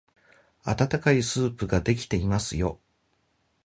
[0.63, 2.79] あたたかいスープができていますよ。